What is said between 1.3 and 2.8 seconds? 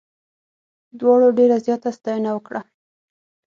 ډېره زیاته ستاینه وکړه.